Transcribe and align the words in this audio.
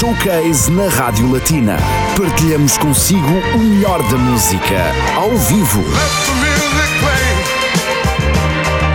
Showcase 0.00 0.70
na 0.70 0.88
Rádio 0.88 1.30
Latina. 1.30 1.76
Partilhamos 2.16 2.78
consigo 2.78 3.20
o 3.54 3.58
melhor 3.58 4.02
da 4.10 4.16
música, 4.16 4.78
ao 5.14 5.36
vivo. 5.36 5.84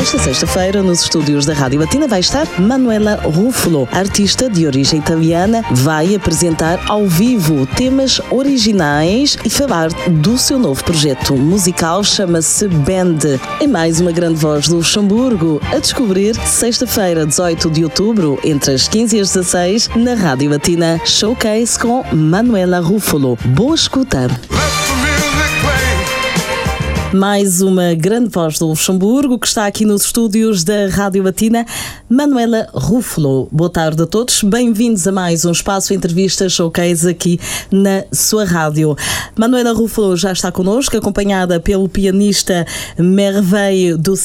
Esta 0.05 0.19
sexta-feira, 0.19 0.83
nos 0.83 1.01
estúdios 1.01 1.47
da 1.47 1.53
Rádio 1.55 1.79
Latina, 1.79 2.07
vai 2.07 2.19
estar 2.19 2.47
Manuela 2.61 3.15
Ruffalo, 3.23 3.89
artista 3.91 4.47
de 4.47 4.67
origem 4.67 4.99
italiana, 4.99 5.65
vai 5.71 6.13
apresentar 6.13 6.79
ao 6.87 7.07
vivo 7.07 7.65
temas 7.65 8.21
originais 8.29 9.35
e 9.43 9.49
falar 9.49 9.89
do 10.07 10.37
seu 10.37 10.59
novo 10.59 10.83
projeto 10.83 11.35
musical, 11.35 12.03
chama-se 12.03 12.67
Band. 12.67 13.17
É 13.59 13.65
mais 13.65 13.99
uma 13.99 14.11
grande 14.11 14.35
voz 14.35 14.67
do 14.67 14.75
Luxemburgo 14.75 15.59
a 15.73 15.79
descobrir 15.79 16.35
sexta-feira, 16.35 17.25
18 17.25 17.71
de 17.71 17.83
outubro, 17.83 18.39
entre 18.43 18.75
as 18.75 18.87
15 18.87 19.17
e 19.17 19.19
as 19.21 19.33
16, 19.33 19.89
na 19.95 20.13
Rádio 20.13 20.51
Latina, 20.51 21.01
showcase 21.03 21.79
com 21.79 22.05
Manuela 22.13 22.79
Ruffalo. 22.79 23.39
Boa 23.43 23.73
escuta! 23.73 24.27
Mais 27.15 27.61
uma 27.61 27.93
grande 27.93 28.29
voz 28.29 28.59
do 28.59 28.67
Luxemburgo 28.67 29.39
que 29.39 29.47
está 29.47 29.65
aqui 29.65 29.85
nos 29.85 30.03
estúdios 30.03 30.63
da 30.65 30.87
Rádio 30.89 31.23
Latina, 31.23 31.65
Manuela 32.09 32.67
Ruffalo. 32.73 33.47
Boa 33.51 33.69
tarde 33.69 34.03
a 34.03 34.05
todos, 34.05 34.43
bem-vindos 34.43 35.07
a 35.07 35.11
mais 35.11 35.45
um 35.45 35.51
espaço 35.51 35.93
entrevista 35.93 36.49
showcase 36.49 37.09
aqui 37.09 37.39
na 37.71 38.03
sua 38.11 38.43
rádio. 38.43 38.97
Manuela 39.37 39.71
Ruffalo 39.73 40.17
já 40.17 40.33
está 40.33 40.51
connosco, 40.51 40.97
acompanhada 40.97 41.59
pelo 41.59 41.87
pianista 41.87 42.65
Merveille 42.99 43.95
do. 43.95 44.15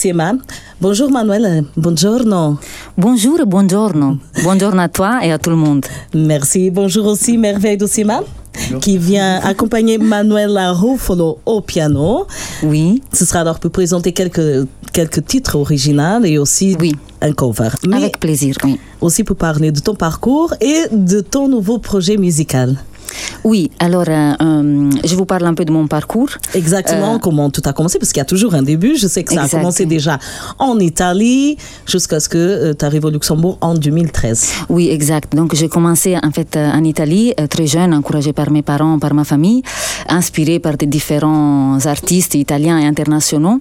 Bonjour 0.81 1.11
Manuela, 1.11 1.65
buongiorno. 1.77 2.59
Bonjour, 2.97 3.47
buongiorno. 3.47 4.19
Buongiorno 4.43 4.83
à 4.83 4.89
toi 4.89 5.25
et 5.25 5.33
à 5.33 5.39
tout 5.39 5.51
le 5.51 5.57
monde. 5.57 5.87
Merci, 6.13 6.71
bonjour 6.71 7.07
aussi 7.07 7.39
Merveille 7.39 7.77
do 7.77 7.87
qui 8.81 8.99
vient 8.99 9.41
accompagner 9.43 9.99
Manuela 9.99 10.73
Ruffalo 10.73 11.39
au 11.47 11.61
piano. 11.61 12.27
Oui. 12.63 13.03
Ce 13.13 13.25
sera 13.25 13.41
alors 13.41 13.59
pour 13.59 13.71
présenter 13.71 14.13
quelques, 14.13 14.67
quelques 14.93 15.25
titres 15.25 15.57
originaux 15.57 16.25
et 16.25 16.39
aussi 16.39 16.77
oui. 16.81 16.95
un 17.21 17.33
cover. 17.33 17.71
Mais 17.87 17.97
Avec 17.97 18.21
plaisir, 18.21 18.57
oui. 18.65 18.79
Aussi 19.01 19.25
pour 19.25 19.37
parler 19.37 19.73
de 19.73 19.81
ton 19.81 19.95
parcours 19.95 20.55
et 20.61 20.85
de 20.93 21.21
ton 21.21 21.49
nouveau 21.49 21.79
projet 21.79 22.17
musical. 22.17 22.79
Oui, 23.45 23.71
alors 23.79 24.05
euh, 24.09 24.33
euh, 24.41 24.91
je 25.05 25.15
vous 25.17 25.25
parle 25.25 25.47
un 25.47 25.55
peu 25.55 25.65
de 25.65 25.73
mon 25.73 25.87
parcours. 25.87 26.31
Exactement, 26.55 27.15
euh, 27.15 27.19
comment 27.19 27.51
tout 27.51 27.63
a 27.65 27.73
commencé, 27.73 27.99
parce 27.99 28.13
qu'il 28.13 28.21
y 28.21 28.23
a 28.23 28.27
toujours 28.27 28.55
un 28.55 28.63
début. 28.63 28.97
Je 28.97 29.07
sais 29.07 29.25
que 29.25 29.33
ça 29.33 29.43
a 29.43 29.49
commencé 29.49 29.87
déjà 29.87 30.19
en 30.59 30.79
Italie 30.79 31.57
jusqu'à 31.87 32.21
ce 32.21 32.29
que 32.29 32.73
tu 32.73 32.85
arrives 32.85 33.05
au 33.05 33.11
Luxembourg 33.11 33.59
en 33.61 33.75
2013. 33.75 34.51
Oui, 34.69 34.89
exact. 34.91 35.35
Donc 35.35 35.55
j'ai 35.55 35.69
commencé 35.69 36.17
en 36.23 36.31
fait 36.31 36.57
en 36.57 36.85
Italie, 36.85 37.35
très 37.49 37.67
jeune, 37.67 37.95
encouragée 37.95 38.33
par 38.33 38.51
mes 38.51 38.63
parents, 38.63 38.99
par 38.99 39.15
ma 39.15 39.25
famille, 39.25 39.63
inspirée 40.09 40.59
par 40.59 40.77
des 40.77 40.87
différents 40.87 41.79
artistes 41.87 42.35
italiens 42.35 42.79
et 42.79 42.87
internationaux. 42.87 43.59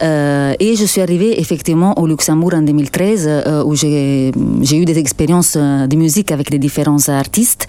et 0.00 0.74
je 0.80 0.84
suis 0.84 1.00
arrivée 1.00 1.40
effectivement 1.40 1.98
au 1.98 2.06
Luxembourg 2.06 2.54
en 2.54 2.62
2013, 2.62 3.30
où 3.66 3.74
j'ai 3.76 4.32
eu 4.80 4.84
des 4.84 4.98
expériences 4.98 5.56
de 5.56 5.96
musique 5.96 6.32
avec 6.32 6.50
des 6.50 6.58
différents 6.58 7.08
artistes. 7.08 7.66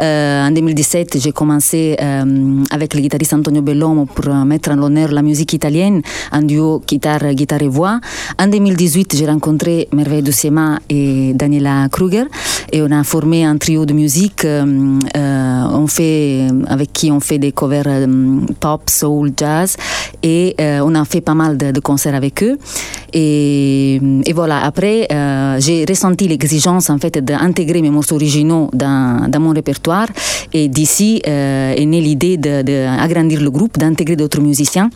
En 0.00 0.50
2017, 0.50 1.20
j'ai 1.20 1.32
commencé 1.32 1.96
euh, 2.00 2.64
avec 2.70 2.94
le 2.94 3.00
guitariste 3.00 3.34
Antonio 3.34 3.62
Bellomo 3.62 4.06
pour 4.06 4.28
euh, 4.28 4.44
mettre 4.44 4.70
en 4.70 4.76
l'honneur 4.76 5.10
la 5.10 5.22
musique 5.22 5.52
italienne, 5.52 6.02
en 6.32 6.42
duo 6.42 6.82
guitare, 6.86 7.34
guitare 7.34 7.62
et 7.62 7.68
voix. 7.68 8.00
En 8.38 8.46
2018, 8.46 9.16
j'ai 9.16 9.26
rencontré 9.26 9.88
Merveille 9.92 10.22
Dussiema 10.22 10.78
et 10.88 11.32
Daniela 11.34 11.88
Kruger 11.90 12.24
et 12.72 12.82
on 12.82 12.90
a 12.90 13.04
formé 13.04 13.44
un 13.44 13.56
trio 13.58 13.84
de 13.84 13.92
musique 13.92 14.44
euh, 14.44 14.98
on 15.14 15.86
fait, 15.86 16.46
avec 16.66 16.92
qui 16.92 17.10
on 17.10 17.20
fait 17.20 17.38
des 17.38 17.52
covers 17.52 18.06
pop, 18.60 18.88
soul, 18.88 19.32
jazz 19.36 19.76
et 20.22 20.56
on 20.58 20.94
a 20.94 21.04
fait 21.04 21.20
pas 21.20 21.34
mal 21.34 21.56
de, 21.56 21.80
concerts 21.80 22.14
avec 22.14 22.42
eux. 22.42 22.58
Et, 23.12 24.00
voilà, 24.34 24.64
après, 24.64 25.08
j'ai 25.58 25.84
ressenti 25.88 26.28
l'exigence 26.28 26.88
en 26.90 26.98
fait 26.98 27.18
d'intégrer 27.18 27.82
mes 27.82 27.90
morceaux 27.90 28.14
originaux 28.14 28.70
dans 28.72 29.40
mon 29.40 29.50
répertoire 29.50 29.81
et 30.52 30.68
d'ici 30.68 31.22
euh, 31.26 31.74
est 31.74 31.86
née 31.86 32.00
l'idée 32.00 32.36
d'agrandir 32.36 33.40
le 33.40 33.50
groupe, 33.50 33.78
d'intégrer 33.78 34.16
d'autres 34.16 34.40
musiciens 34.40 34.90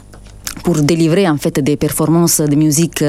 pour 0.62 0.80
délivrer 0.80 1.28
en 1.28 1.36
fait 1.36 1.60
des 1.60 1.76
performances 1.76 2.40
de 2.40 2.56
musique 2.56 3.04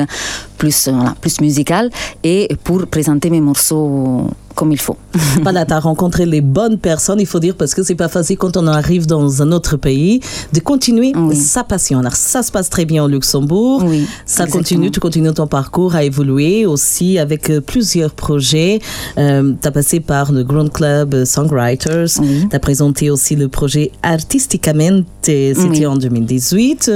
plus, 0.57 0.90
voilà, 0.90 1.16
plus 1.19 1.40
musicales 1.41 1.90
et 2.23 2.50
pour 2.63 2.85
présenter 2.88 3.29
mes 3.29 3.41
morceaux 3.41 4.29
comme 4.57 4.72
il 4.72 4.79
faut. 4.79 4.97
voilà, 5.44 5.66
tu 5.66 5.73
as 5.73 5.79
rencontré 5.79 6.25
les 6.25 6.41
bonnes 6.41 6.79
personnes, 6.79 7.19
il 7.22 7.28
faut 7.28 7.40
dire, 7.40 7.56
parce 7.56 7.75
que 7.75 7.84
c'est 7.84 7.95
pas 7.95 8.07
facile 8.07 8.38
quand 8.38 8.57
on 8.57 8.66
arrive 8.66 9.06
dans 9.06 9.44
un 9.44 9.51
autre 9.51 9.78
pays 9.78 10.19
de 10.51 10.59
continuer 10.59 11.13
sa 11.34 11.63
passion. 11.63 12.00
Alors, 12.00 12.16
ça 12.16 12.41
se 12.41 12.51
passe 12.51 12.69
très 12.69 12.85
bien 12.85 13.03
au 13.03 13.07
Luxembourg. 13.07 13.84
Oui, 13.85 14.07
ça 14.25 14.44
exactement. 14.44 14.57
continue, 14.57 14.91
tu 14.91 15.00
continues 15.00 15.34
ton 15.34 15.46
parcours 15.46 15.96
à 15.96 16.03
évoluer 16.03 16.66
aussi 16.66 17.19
avec 17.19 17.51
euh, 17.51 17.62
plusieurs 17.62 18.12
projets. 18.12 18.79
Euh, 19.19 19.53
tu 19.62 19.67
as 19.67 19.72
passé 19.72 20.00
par 20.00 20.31
le 20.31 20.44
Grand 20.44 20.69
Club 20.73 21.13
euh, 21.13 21.25
Songwriters. 21.25 22.19
Oui. 22.19 22.47
Tu 22.50 22.56
as 22.56 22.59
présenté 22.59 23.12
aussi 23.12 23.35
le 23.35 23.50
projet 23.50 23.91
Artisticamente, 24.01 25.06
c'était 25.22 25.85
en 25.85 25.97
2018. 25.97 26.91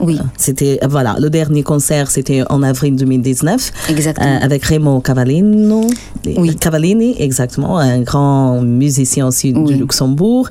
Oui. 0.00 0.18
C'était, 0.36 0.80
voilà, 0.88 1.16
le 1.20 1.30
dernier 1.30 1.62
concert, 1.62 2.10
c'était 2.10 2.42
en 2.50 2.64
avril 2.64 2.96
2019. 3.04 3.72
Exactement. 3.90 4.26
Euh, 4.26 4.38
avec 4.44 4.64
Remo 4.64 5.00
Cavallino. 5.00 5.86
Oui. 6.26 6.56
Cavallini, 6.56 7.16
exactement, 7.20 7.78
un 7.78 8.00
grand 8.00 8.60
musicien 8.62 9.26
aussi 9.26 9.52
du 9.52 9.58
Oui. 9.58 9.74
Luxembourg. 9.74 10.48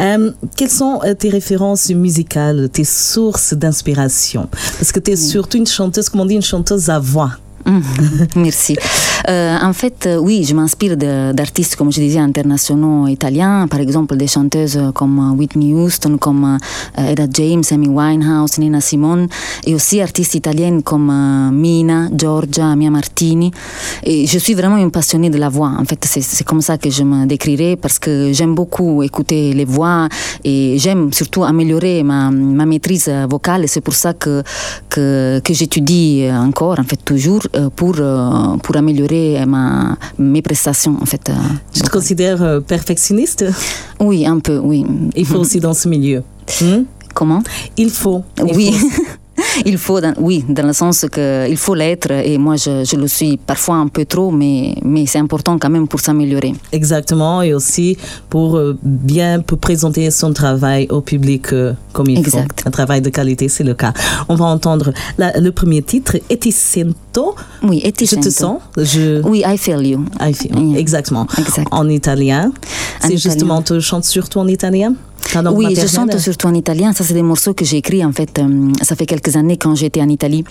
Euh, 0.00 0.30
quelles 0.56 0.70
sont 0.70 1.00
euh, 1.04 1.14
tes 1.14 1.30
références 1.30 1.88
musicales, 1.90 2.68
tes 2.70 2.84
sources 2.84 3.54
d'inspiration? 3.54 4.48
Parce 4.78 4.92
que 4.92 5.00
tu 5.00 5.12
es 5.12 5.16
surtout 5.16 5.56
une 5.58 5.66
chanteuse, 5.66 6.08
comme 6.08 6.20
on 6.20 6.26
dit, 6.26 6.34
une 6.34 6.42
chanteuse 6.42 6.88
à 6.90 6.98
voix. 6.98 7.30
Mhm. 7.66 7.82
Merci. 8.36 8.76
Euh, 9.28 9.56
en 9.62 9.72
fait, 9.72 10.06
euh, 10.06 10.18
oui, 10.18 10.44
je 10.44 10.54
m'inspire 10.54 10.96
d'artistes, 10.96 11.76
comme 11.76 11.90
je 11.90 12.00
disais, 12.00 12.18
internationaux 12.18 13.06
italiens, 13.06 13.66
par 13.68 13.80
exemple 13.80 14.16
des 14.16 14.26
chanteuses 14.26 14.78
comme 14.94 15.18
euh, 15.18 15.36
Whitney 15.38 15.72
Houston, 15.72 16.18
comme 16.18 16.58
euh, 16.98 17.10
Etta 17.10 17.26
James, 17.32 17.62
Amy 17.70 17.88
Winehouse, 17.88 18.58
Nina 18.58 18.80
Simone, 18.80 19.28
et 19.66 19.74
aussi 19.74 20.00
artistes 20.00 20.34
italiennes 20.34 20.82
comme 20.82 21.10
Mina, 21.52 22.08
Giorgia, 22.14 22.76
Mia 22.76 22.90
Martini. 22.90 23.50
Et 24.02 24.26
je 24.26 24.38
suis 24.38 24.54
vraiment 24.54 24.76
une 24.76 24.90
passionnée 24.90 25.30
de 25.30 25.38
la 25.38 25.48
voix. 25.48 25.72
En 25.78 25.84
fait, 25.84 26.04
c'est 26.04 26.44
comme 26.44 26.60
ça 26.60 26.76
que 26.76 26.90
je 26.90 27.02
me 27.02 27.24
décrirais, 27.26 27.76
parce 27.76 27.98
que 27.98 28.30
j'aime 28.32 28.54
beaucoup 28.54 29.02
écouter 29.02 29.54
les 29.54 29.64
voix 29.64 30.08
et 30.44 30.76
j'aime 30.78 31.12
surtout 31.12 31.44
améliorer 31.44 32.02
ma, 32.02 32.30
ma 32.30 32.66
maîtrise 32.66 33.10
vocale. 33.30 33.64
Et 33.64 33.68
c'est 33.68 33.80
pour 33.80 33.94
ça 33.94 34.12
que, 34.12 34.42
que, 34.90 35.40
que 35.42 35.54
j'étudie 35.54 36.26
encore, 36.30 36.78
en 36.78 36.84
fait, 36.84 37.02
toujours, 37.02 37.42
pour, 37.74 37.94
pour 38.62 38.76
améliorer 38.76 39.13
ma, 39.46 39.96
mes 40.18 40.42
prestations, 40.42 40.96
en 41.00 41.06
fait. 41.06 41.28
euh, 41.28 41.32
Tu 41.72 41.80
te 41.82 41.90
considères 41.90 42.42
euh, 42.42 42.60
perfectionniste? 42.60 43.44
Oui, 44.00 44.26
un 44.26 44.38
peu, 44.40 44.58
oui. 44.58 44.84
Il 45.16 45.26
faut 45.26 45.38
aussi 45.38 45.60
dans 45.60 45.74
ce 45.74 45.88
milieu. 45.88 46.22
Hmm? 46.60 46.84
Comment? 47.14 47.42
Il 47.78 47.90
faut. 47.90 48.22
Il 48.38 48.54
Oui. 48.56 48.72
faut. 48.72 49.02
Il 49.66 49.78
faut, 49.78 50.00
dans- 50.00 50.14
oui, 50.18 50.44
dans 50.48 50.66
le 50.66 50.72
sens 50.72 51.06
que 51.10 51.48
il 51.48 51.56
faut 51.56 51.74
l'être 51.74 52.10
et 52.10 52.38
moi 52.38 52.56
je, 52.56 52.84
je 52.84 52.96
le 52.96 53.06
suis 53.08 53.36
parfois 53.36 53.76
un 53.76 53.88
peu 53.88 54.04
trop, 54.04 54.30
mais, 54.30 54.74
mais 54.84 55.06
c'est 55.06 55.18
important 55.18 55.58
quand 55.58 55.70
même 55.70 55.86
pour 55.88 56.00
s'améliorer. 56.00 56.54
Exactement, 56.72 57.40
et 57.42 57.54
aussi 57.54 57.96
pour 58.28 58.56
euh, 58.56 58.76
bien 58.82 59.40
pour 59.40 59.58
présenter 59.58 60.10
son 60.10 60.32
travail 60.32 60.86
au 60.90 61.00
public 61.00 61.52
euh, 61.52 61.72
comme 61.92 62.08
il 62.08 62.18
Exact. 62.18 62.60
faut. 62.62 62.68
Un 62.68 62.70
travail 62.70 63.00
de 63.00 63.10
qualité, 63.10 63.48
c'est 63.48 63.64
le 63.64 63.74
cas. 63.74 63.92
On 64.28 64.34
va 64.34 64.46
entendre 64.46 64.92
la- 65.18 65.38
le 65.38 65.50
premier 65.52 65.82
titre, 65.82 66.16
Eticento. 66.30 67.34
Oui, 67.62 67.80
et 67.84 67.92
Je 68.04 68.16
te 68.16 68.30
sens. 68.30 68.58
Je... 68.76 69.22
Oui, 69.22 69.42
I 69.46 69.56
feel 69.56 69.84
you. 69.86 70.04
I 70.20 70.32
feel. 70.34 70.52
Yeah. 70.56 70.78
Exactement. 70.78 71.26
Exact. 71.38 71.68
En 71.70 71.88
italien. 71.88 72.52
En 73.02 73.08
C'est 73.08 73.16
justement, 73.16 73.62
tu 73.62 73.80
chantes 73.80 74.04
surtout 74.04 74.40
en 74.40 74.48
italien? 74.48 74.94
Ta 75.34 75.42
langue 75.42 75.58
Oui, 75.58 75.74
je 75.74 75.88
chante 75.88 76.16
surtout 76.18 76.46
en 76.46 76.54
italien. 76.54 76.92
Ça, 76.92 77.02
c'est 77.02 77.12
des 77.14 77.22
morceaux 77.22 77.54
que 77.54 77.64
j'ai 77.64 77.78
écrits, 77.78 78.04
en 78.04 78.12
fait, 78.12 78.38
euh, 78.38 78.72
ça 78.82 78.94
fait 78.94 79.04
quelques 79.04 79.34
années 79.34 79.56
quand 79.56 79.74
j'étais 79.74 80.00
en 80.00 80.08
Italie. 80.08 80.44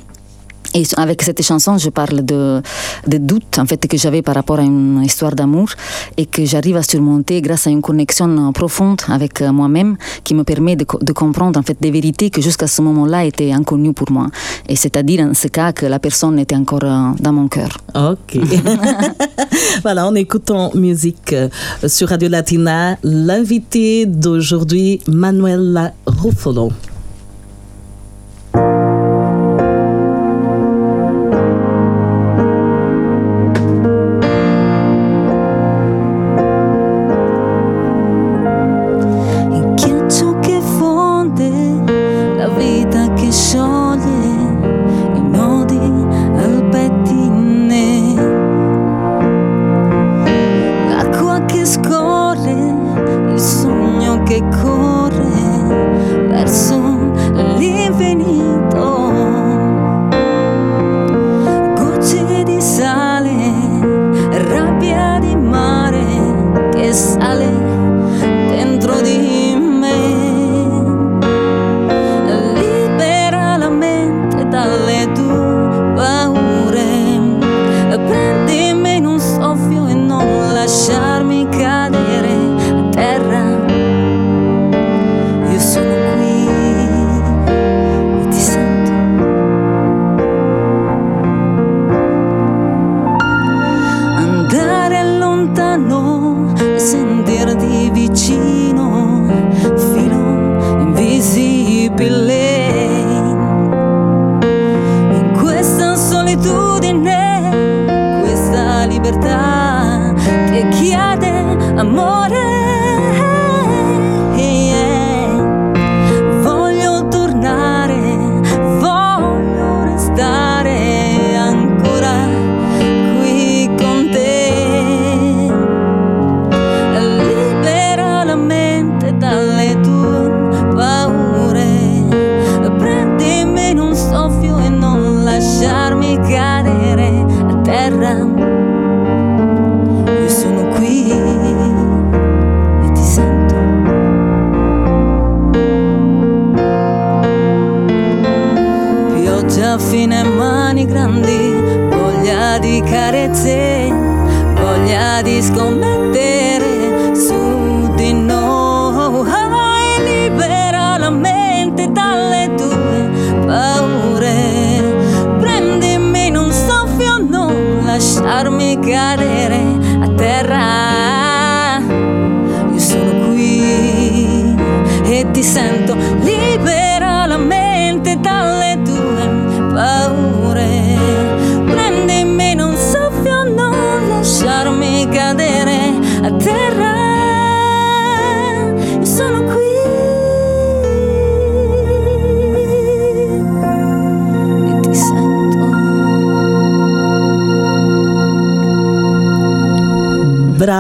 Et 0.73 0.83
avec 0.97 1.21
cette 1.21 1.41
chanson, 1.43 1.77
je 1.77 1.89
parle 1.89 2.25
de, 2.25 2.61
de 3.07 3.17
doutes 3.17 3.59
en 3.59 3.65
fait, 3.65 3.87
que 3.87 3.97
j'avais 3.97 4.21
par 4.21 4.35
rapport 4.35 4.59
à 4.59 4.63
une 4.63 5.01
histoire 5.03 5.33
d'amour 5.35 5.69
et 6.17 6.25
que 6.25 6.45
j'arrive 6.45 6.77
à 6.77 6.83
surmonter 6.83 7.41
grâce 7.41 7.67
à 7.67 7.69
une 7.69 7.81
connexion 7.81 8.51
profonde 8.53 9.01
avec 9.07 9.41
euh, 9.41 9.51
moi-même 9.51 9.97
qui 10.23 10.33
me 10.33 10.43
permet 10.43 10.75
de, 10.75 10.85
de 11.01 11.13
comprendre 11.13 11.59
en 11.59 11.63
fait, 11.63 11.77
des 11.79 11.91
vérités 11.91 12.29
que 12.29 12.41
jusqu'à 12.41 12.67
ce 12.67 12.81
moment-là 12.81 13.25
étaient 13.25 13.51
inconnues 13.51 13.93
pour 13.93 14.11
moi. 14.11 14.27
Et 14.67 14.75
c'est-à-dire, 14.75 15.25
en 15.25 15.33
ce 15.33 15.47
cas, 15.47 15.73
que 15.73 15.85
la 15.85 15.99
personne 15.99 16.39
était 16.39 16.55
encore 16.55 16.83
euh, 16.83 17.11
dans 17.19 17.33
mon 17.33 17.47
cœur. 17.47 17.77
Ok. 17.95 18.39
voilà, 19.83 20.07
on 20.07 20.15
écoute 20.15 20.49
en 20.49 20.71
musique 20.75 21.33
euh, 21.33 21.49
sur 21.87 22.09
Radio 22.09 22.29
Latina. 22.29 22.97
L'invité 23.03 24.05
d'aujourd'hui, 24.05 25.01
Manuela 25.07 25.93
Ruffolo. 26.07 26.71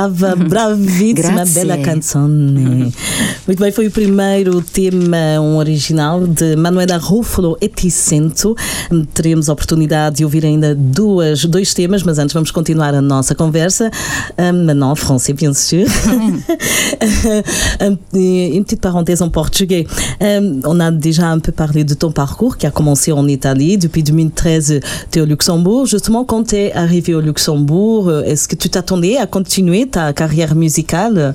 Brava, 0.09 0.35
bravíssima, 0.49 1.45
bela 1.45 1.77
canzone. 1.77 2.91
Muito 3.47 3.59
bem, 3.59 3.71
foi 3.71 3.87
o 3.87 3.91
primeiro 3.91 4.61
tema, 4.61 5.39
um 5.39 5.57
original 5.57 6.25
de 6.27 6.55
Manuela 6.55 6.97
Ruffalo 6.97 7.57
e 7.61 7.67
Ticento. 7.67 8.55
Teremos 9.13 9.49
a 9.49 9.53
oportunidade 9.53 10.17
de 10.17 10.25
ouvir 10.25 10.45
ainda 10.45 10.75
duas, 10.75 11.45
dois 11.45 11.73
temas, 11.73 12.03
mas 12.03 12.19
antes 12.19 12.33
vamos 12.33 12.51
continuar 12.51 12.93
a 12.93 13.01
nossa 13.01 13.33
conversa. 13.35 13.89
Um, 14.37 14.65
maintenant 14.65 14.91
en 14.91 14.95
français, 14.95 15.33
bien 15.33 15.53
sûr. 15.53 15.85
Une 18.13 18.63
petite 18.63 18.81
parenthèse 18.81 19.21
en 19.21 19.29
portugais. 19.29 19.85
Um, 20.19 20.61
on 20.65 20.79
a 20.79 20.91
déjà 20.91 21.27
un 21.27 21.39
peu 21.39 21.51
parlé 21.51 21.83
de 21.83 21.93
ton 21.93 22.11
parcours 22.11 22.57
qui 22.57 22.65
a 22.65 22.71
commencé 22.71 23.11
en 23.11 23.27
Italie. 23.27 23.77
Depuis 23.77 24.03
2013, 24.03 24.79
tu 25.11 25.19
es 25.19 25.21
au 25.21 25.25
Luxembourg. 25.25 25.85
Justement, 25.85 26.25
quand 26.25 26.49
tu 26.49 26.55
es 26.55 26.73
arrivé 26.73 27.13
au 27.15 27.21
Luxembourg, 27.21 28.09
euh, 28.09 28.23
est-ce 28.23 28.47
que 28.47 28.55
tu 28.55 28.69
t'attendais 28.69 29.17
à 29.17 29.27
continuer 29.27 29.87
ta 29.93 30.11
carrière 30.13 30.53
musicale 30.55 31.33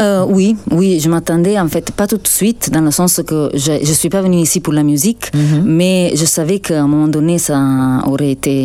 Euh, 0.00 0.24
oui, 0.28 0.56
oui, 0.70 1.00
je 1.02 1.08
m'attendais 1.10 1.58
en 1.58 1.66
fait 1.66 1.90
pas 1.90 2.06
tout 2.06 2.18
de 2.18 2.28
suite, 2.28 2.70
dans 2.74 2.84
le 2.88 2.92
sens 2.92 3.20
que 3.26 3.50
je 3.64 3.72
je 3.88 3.92
suis 4.00 4.08
pas 4.16 4.22
venue 4.26 4.40
ici 4.46 4.60
pour 4.60 4.72
la 4.80 4.84
musique, 4.92 5.24
mais 5.78 6.12
je 6.20 6.24
savais 6.36 6.58
qu'à 6.60 6.78
un 6.84 6.86
moment 6.86 7.08
donné 7.16 7.34
ça 7.38 7.58
aurait 8.06 8.30
été 8.38 8.56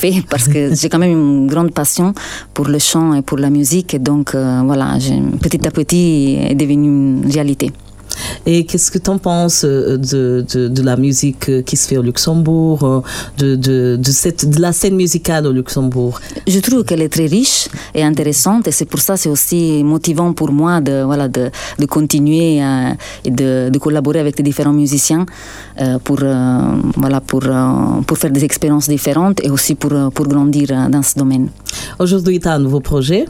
fait 0.00 0.16
parce 0.32 0.46
que 0.52 0.60
j'ai 0.78 0.88
quand 0.90 0.98
même 1.04 1.12
une 1.12 1.46
grande 1.52 1.70
passion 1.80 2.08
pour 2.54 2.66
le 2.74 2.80
chant 2.80 3.08
et 3.18 3.22
pour 3.28 3.38
la 3.38 3.50
musique, 3.58 3.94
et 3.94 4.00
donc 4.10 4.26
euh, 4.34 4.62
voilà, 4.64 4.88
petit 5.44 5.62
à 5.68 5.70
petit 5.70 6.04
est 6.50 6.56
devenu 6.62 6.86
une 6.88 7.30
réalité. 7.36 7.70
Et 8.46 8.64
qu'est-ce 8.64 8.90
que 8.90 8.98
tu 8.98 9.10
en 9.10 9.18
penses 9.18 9.64
euh, 9.64 9.96
de, 9.96 10.44
de, 10.52 10.68
de 10.68 10.82
la 10.82 10.96
musique 10.96 11.48
euh, 11.48 11.62
qui 11.62 11.76
se 11.76 11.88
fait 11.88 11.96
au 11.96 12.02
Luxembourg, 12.02 12.84
euh, 12.84 13.00
de, 13.38 13.56
de, 13.96 14.10
cette, 14.10 14.48
de 14.48 14.60
la 14.60 14.72
scène 14.72 14.96
musicale 14.96 15.46
au 15.46 15.52
Luxembourg? 15.52 16.20
Je 16.46 16.58
trouve 16.60 16.84
qu'elle 16.84 17.02
est 17.02 17.08
très 17.08 17.26
riche 17.26 17.68
et 17.94 18.02
intéressante 18.02 18.68
et 18.68 18.72
c'est 18.72 18.84
pour 18.84 19.00
ça 19.00 19.16
c'est 19.16 19.28
aussi 19.28 19.82
motivant 19.84 20.32
pour 20.32 20.52
moi 20.52 20.80
de 20.80 21.02
voilà 21.02 21.28
de, 21.28 21.50
de 21.78 21.86
continuer 21.86 22.62
euh, 22.62 22.92
et 23.24 23.30
de, 23.30 23.70
de 23.70 23.78
collaborer 23.78 24.20
avec 24.20 24.38
les 24.38 24.44
différents 24.44 24.72
musiciens 24.72 25.26
pour 26.04 26.18
euh, 26.22 26.60
voilà 26.96 27.20
pour 27.20 27.42
pour 28.06 28.18
faire 28.18 28.30
des 28.30 28.44
expériences 28.44 28.88
différentes 28.88 29.38
et 29.44 29.50
aussi 29.50 29.74
pour 29.74 29.92
pour 30.12 30.26
grandir 30.26 30.68
dans 30.90 31.02
ce 31.02 31.18
domaine. 31.18 31.48
Aujourd'hui, 31.98 32.40
tu 32.40 32.48
as 32.48 32.54
un 32.54 32.58
nouveau 32.58 32.80
projet? 32.80 33.26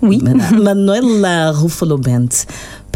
Oui. 0.00 0.22
Manuela 0.22 1.50
Ruffalo 1.60 1.98
Band. 1.98 2.28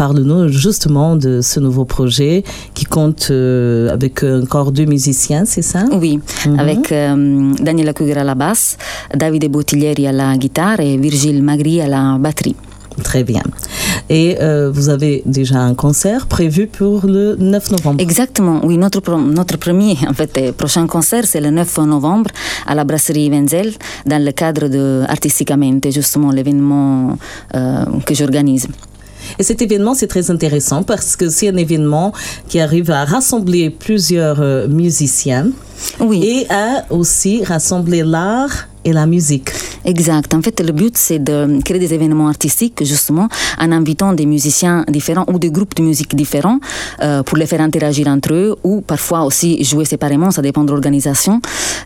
Parle-nous 0.03 0.49
justement 0.49 1.15
de 1.15 1.41
ce 1.43 1.61
nouveau 1.61 1.85
projet 1.85 2.43
qui 2.75 2.87
compte 2.87 3.29
euh, 3.31 3.89
avec 3.89 4.25
encore 4.25 4.73
deux 4.73 4.85
musiciens, 4.85 5.45
c'est 5.45 5.63
ça? 5.63 5.85
Oui, 5.93 6.19
avec 6.59 6.91
euh, 6.91 7.53
Daniela 7.61 7.93
Kugger 7.93 8.19
à 8.19 8.25
la 8.25 8.35
basse, 8.35 8.79
Davide 9.15 9.49
Bottiglieri 9.49 10.09
à 10.09 10.11
la 10.11 10.37
guitare 10.37 10.81
et 10.81 10.97
Virgile 10.97 11.41
Magri 11.41 11.81
à 11.81 11.87
la 11.87 12.19
batterie. 12.19 12.57
Très 13.05 13.23
bien. 13.23 13.43
Et 14.09 14.39
euh, 14.41 14.73
vous 14.73 14.89
avez 14.89 15.23
déjà 15.25 15.61
un 15.61 15.75
concert 15.75 16.27
prévu 16.27 16.67
pour 16.67 17.07
le 17.07 17.37
9 17.37 17.71
novembre? 17.71 18.01
Exactement, 18.01 18.61
oui, 18.65 18.77
notre, 18.79 19.17
notre 19.19 19.57
premier 19.57 19.97
en 20.09 20.15
fait, 20.15 20.37
euh, 20.37 20.53
prochain 20.53 20.87
concert, 20.89 21.25
c'est 21.25 21.41
le 21.41 21.51
9 21.51 21.79
novembre 21.79 22.31
à 22.67 22.75
la 22.75 22.83
brasserie 22.83 23.31
Wenzel, 23.31 23.73
dans 24.07 24.23
le 24.23 24.33
cadre 24.33 24.67
de 24.69 25.05
Artisticamente, 25.09 25.91
justement 25.93 26.33
l'événement 26.33 27.17
euh, 27.55 27.85
que 28.05 28.15
j'organise. 28.15 28.67
Et 29.39 29.43
cet 29.43 29.63
événement, 29.63 29.95
c'est 29.95 30.07
très 30.07 30.31
intéressant 30.31 30.83
parce 30.83 31.17
que 31.17 31.29
c'est 31.29 31.49
un 31.49 31.57
événement 31.57 32.13
qui 32.49 32.61
arrive 32.61 32.91
à 32.91 33.05
rassembler 33.05 33.71
plusieurs 33.71 34.41
euh, 34.41 34.69
musiciens 34.69 35.51
Oui, 36.01 36.25
et 36.25 36.47
à 36.53 36.85
aussi 36.91 37.43
rassembler 37.45 38.03
l'art 38.03 38.69
et 38.85 38.93
la 38.93 39.07
musique. 39.07 39.51
exact. 39.85 40.35
En 40.35 40.43
fait, 40.43 40.61
le 40.61 40.73
but, 40.73 40.97
c'est 40.97 41.19
de 41.19 41.61
créer 41.65 41.79
des 41.79 41.93
événements 41.95 42.29
artistiques, 42.29 42.85
justement, 42.85 43.29
en 43.59 43.73
invitant 43.73 44.13
des 44.13 44.27
musiciens 44.27 44.85
différents 44.89 45.25
ou 45.33 45.39
des 45.39 45.51
groupes 45.51 45.75
de 45.75 45.83
musique 45.83 46.15
différents 46.15 46.59
euh, 47.03 47.23
pour 47.23 47.37
les 47.39 47.47
faire 47.47 47.61
interagir 47.61 48.07
entre 48.09 48.33
eux 48.33 48.57
ou 48.65 48.81
parfois 48.81 49.25
aussi 49.25 49.63
jouer 49.65 49.85
séparément, 49.85 50.31
ça 50.31 50.43
dépend 50.43 50.65
de 50.65 50.71
l'organisation. 50.71 51.41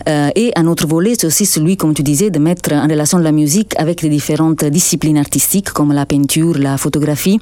Euh, 0.09 0.31
et 0.35 0.53
un 0.57 0.67
autre 0.67 0.87
volet, 0.87 1.15
c'est 1.19 1.27
aussi 1.27 1.47
celui, 1.47 1.77
comme 1.77 1.95
tu 1.95 2.03
disais, 2.03 2.31
de 2.31 2.39
mettre 2.39 2.73
en 2.73 2.87
relation 2.87 3.19
la 3.19 3.33
musique 3.33 3.75
avec 3.79 4.03
les 4.03 4.09
différentes 4.09 4.65
disciplines 4.65 5.19
artistiques 5.19 5.71
comme 5.71 5.93
la 5.93 6.07
peinture, 6.07 6.59
la 6.59 6.77
photographie 6.79 7.39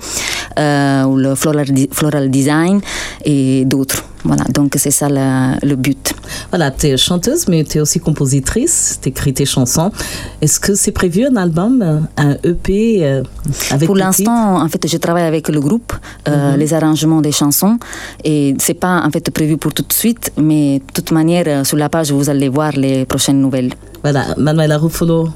euh, 0.58 1.04
ou 1.04 1.16
le 1.16 1.34
floral, 1.34 2.30
design 2.30 2.80
et 3.24 3.64
d'autres. 3.64 4.04
Voilà, 4.24 4.44
donc 4.54 4.72
c'est 4.78 4.90
ça 4.90 5.08
la- 5.10 5.56
le 5.62 5.76
but. 5.76 6.14
Voilà, 6.50 6.70
tu 6.70 6.86
es 6.86 6.96
chanteuse, 6.96 7.46
mais 7.48 7.62
tu 7.64 7.76
es 7.76 7.80
aussi 7.82 8.00
compositrice, 8.00 8.98
tu 9.02 9.10
écris 9.10 9.34
tes 9.34 9.43
chansons. 9.44 9.90
Est-ce 10.40 10.60
que 10.60 10.74
c'est 10.74 10.92
prévu 10.92 11.26
un 11.26 11.36
album, 11.36 12.06
un 12.16 12.36
EP 12.44 13.04
euh, 13.04 13.22
avec 13.70 13.86
Pour 13.86 13.96
l'instant, 13.96 14.62
en 14.62 14.68
fait, 14.68 14.86
je 14.86 14.96
travaille 14.96 15.24
avec 15.24 15.48
le 15.48 15.60
groupe, 15.60 15.92
euh, 16.28 16.56
les 16.56 16.74
arrangements 16.74 17.20
des 17.20 17.32
chansons, 17.32 17.78
et 18.24 18.54
c'est 18.58 18.74
pas 18.74 19.02
en 19.04 19.10
fait 19.10 19.30
prévu 19.30 19.56
pour 19.56 19.72
tout 19.72 19.84
de 19.86 19.92
suite, 19.92 20.32
mais 20.36 20.78
de 20.78 20.92
toute 20.92 21.10
manière, 21.10 21.44
euh, 21.46 21.64
sur 21.64 21.76
la 21.76 21.88
page, 21.88 22.12
vous 22.12 22.30
allez 22.30 22.48
voir 22.48 22.72
les 22.72 23.04
prochaines 23.04 23.40
nouvelles. 23.40 23.72
Voilà, 24.02 24.26
Manuela 24.36 24.78
Ruffalo, 24.78 25.28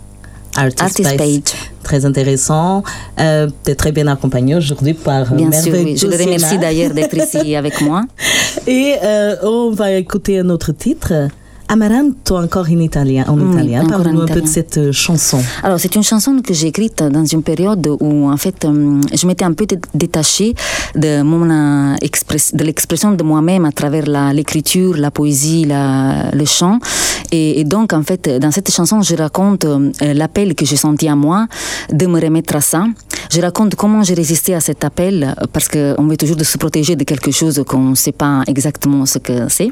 Artist, 0.56 0.82
Artist 0.82 1.16
Page. 1.16 1.18
Page. 1.18 1.54
Très 1.82 2.04
intéressant. 2.04 2.82
Euh, 3.18 3.48
tu 3.64 3.70
es 3.70 3.74
très 3.74 3.92
bien 3.92 4.06
accompagnée 4.08 4.56
aujourd'hui 4.56 4.94
par 4.94 5.32
Bien 5.32 5.52
sûr, 5.52 5.72
oui. 5.74 5.96
Je 5.96 6.06
le 6.06 6.16
remercie 6.16 6.58
d'ailleurs 6.58 6.92
d'être 6.92 7.16
ici 7.16 7.54
avec 7.56 7.80
moi. 7.80 8.02
Et 8.66 8.96
euh, 9.02 9.36
on 9.42 9.70
va 9.70 9.92
écouter 9.92 10.40
un 10.40 10.50
autre 10.50 10.72
titre. 10.72 11.28
Amaranto, 11.70 12.36
encore 12.36 12.66
en 12.70 12.78
italien. 12.80 13.24
En 13.28 13.38
Oui, 13.38 13.52
italien. 13.52 13.86
Parle-nous 13.86 14.22
un 14.22 14.26
peu 14.26 14.40
de 14.40 14.46
cette 14.46 14.78
euh, 14.78 14.90
chanson. 14.92 15.38
Alors, 15.62 15.78
c'est 15.78 15.94
une 15.94 16.02
chanson 16.02 16.40
que 16.40 16.54
j'ai 16.54 16.68
écrite 16.68 17.02
dans 17.02 17.26
une 17.26 17.42
période 17.42 17.86
où, 18.00 18.30
en 18.30 18.36
fait, 18.38 18.64
euh, 18.64 19.00
je 19.14 19.26
m'étais 19.26 19.44
un 19.44 19.52
peu 19.52 19.66
dé- 19.66 19.78
détachée 19.94 20.54
de, 20.94 21.20
mon, 21.22 21.48
euh, 21.50 21.94
express- 22.00 22.54
de 22.54 22.64
l'expression 22.64 23.12
de 23.12 23.22
moi-même 23.22 23.66
à 23.66 23.72
travers 23.72 24.06
la- 24.06 24.32
l'écriture, 24.32 24.96
la, 24.96 25.10
poésie, 25.10 25.66
la- 25.66 26.30
le 26.32 26.44
chant. 26.46 26.78
Et, 27.32 27.60
et 27.60 27.64
donc, 27.64 27.92
en 27.92 28.02
fait, 28.02 28.28
dans 28.40 28.50
cette 28.50 28.70
chanson, 28.72 29.02
je 29.02 29.14
raconte 29.14 29.66
l'appel 30.00 30.54
que 30.54 30.64
j'ai 30.64 30.76
senti 30.76 31.06
à 31.08 31.16
moi 31.16 31.46
de 31.92 32.06
me 32.06 32.18
remettre 32.18 32.56
à 32.56 32.62
ça. 32.62 32.86
Je 33.30 33.40
raconte 33.40 33.74
comment 33.74 34.02
j'ai 34.02 34.14
résisté 34.14 34.54
à 34.54 34.60
cet 34.60 34.84
appel 34.84 35.34
euh, 35.38 35.46
parce 35.52 35.68
qu'on 35.68 36.06
veut 36.06 36.16
toujours 36.16 36.36
de 36.36 36.44
se 36.44 36.56
protéger 36.58 36.96
de 36.96 37.04
quelque 37.04 37.30
chose 37.30 37.62
qu'on 37.66 37.90
ne 37.90 37.94
sait 37.94 38.12
pas 38.12 38.42
exactement 38.46 39.06
ce 39.06 39.18
que 39.18 39.48
c'est. 39.48 39.70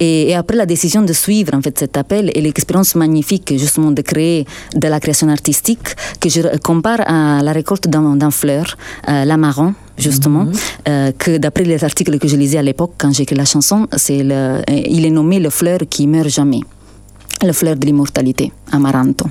Et, 0.00 0.30
et 0.30 0.34
après 0.34 0.56
la 0.56 0.66
décision 0.66 1.02
de 1.02 1.12
suivre 1.12 1.54
en 1.54 1.62
fait 1.62 1.78
cet 1.78 1.96
appel 1.96 2.30
et 2.34 2.40
l'expérience 2.40 2.94
magnifique 2.94 3.52
justement 3.56 3.90
de 3.90 4.02
créer 4.02 4.46
de 4.74 4.88
la 4.88 5.00
création 5.00 5.28
artistique 5.28 5.88
que 6.20 6.28
je 6.28 6.40
compare 6.58 7.00
à 7.06 7.42
la 7.42 7.52
récolte 7.52 7.88
d'un 7.88 8.30
fleur, 8.30 8.76
euh, 9.08 9.24
l'amarant 9.24 9.74
justement, 9.96 10.46
euh, 10.88 11.12
que 11.18 11.38
d'après 11.38 11.64
les 11.64 11.82
articles 11.82 12.18
que 12.18 12.28
je 12.28 12.36
lisais 12.36 12.58
à 12.58 12.62
l'époque 12.62 12.92
quand 12.98 13.12
j'ai 13.12 13.24
écrit 13.24 13.36
la 13.36 13.44
chanson, 13.44 13.88
c'est 13.96 14.22
le, 14.22 14.34
euh, 14.34 14.62
il 14.68 15.04
est 15.04 15.10
nommé 15.10 15.40
le 15.40 15.50
fleur 15.50 15.80
qui 15.90 16.06
meurt 16.06 16.28
jamais, 16.28 16.60
le 17.44 17.52
fleur 17.52 17.76
de 17.76 17.84
l'immortalité, 17.86 18.52
Amaranto. 18.72 19.26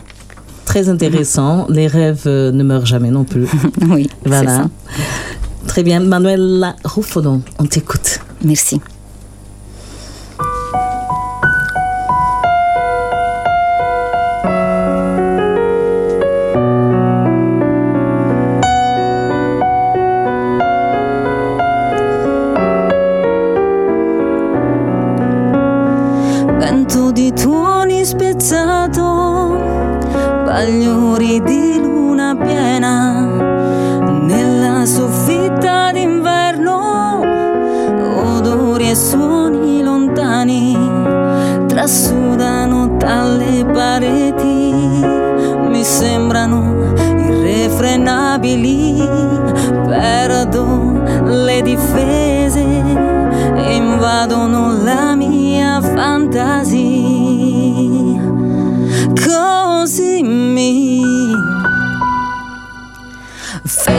Très 0.67 0.89
intéressant. 0.89 1.65
Les 1.69 1.87
rêves 1.87 2.23
euh, 2.25 2.51
ne 2.51 2.61
meurent 2.61 2.85
jamais 2.85 3.09
non 3.09 3.23
plus. 3.23 3.47
oui, 3.89 4.09
voilà. 4.25 4.63
ça. 4.63 4.69
Très 5.65 5.81
bien. 5.81 6.01
Manuela 6.01 6.75
Ruffalo, 6.83 7.41
on 7.57 7.65
t'écoute. 7.65 8.19
Merci. 8.43 8.81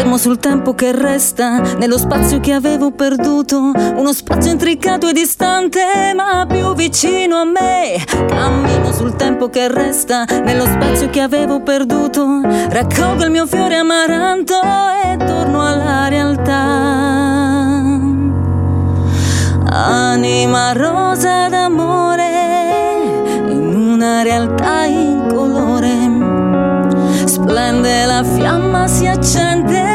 Fermo 0.09 0.23
sul 0.23 0.39
tempo 0.39 0.75
che 0.75 0.91
resta, 0.91 1.61
nello 1.77 1.99
spazio 1.99 2.41
che 2.41 2.55
avevo 2.55 2.93
perduto, 2.93 3.73
uno 3.95 4.13
spazio 4.15 4.51
intricato 4.51 5.07
e 5.07 5.13
distante, 5.13 6.15
ma 6.17 6.47
più 6.49 6.75
vicino 6.75 7.37
a 7.37 7.45
me. 7.45 8.03
Cammino 8.27 8.91
sul 8.91 9.17
tempo 9.17 9.51
che 9.51 9.69
resta, 9.69 10.25
nello 10.25 10.65
spazio 10.65 11.11
che 11.11 11.21
avevo 11.21 11.61
perduto, 11.61 12.41
raccolgo 12.43 13.25
il 13.25 13.31
mio 13.31 13.47
fiore 13.47 13.75
amaranto 13.77 14.55
e 15.05 15.19
torno 15.19 15.67
alla 15.67 16.09
realtà. 16.09 16.55
Anima 19.71 20.73
rosa 20.73 21.49
d'amore 21.51 22.31
in 23.49 23.75
una 23.77 24.23
realtà 24.23 24.85
incolore 24.85 25.99
splende 27.27 28.05
la 28.07 28.25
fiamma, 28.25 28.87
si 28.87 29.07
accende, 29.07 29.88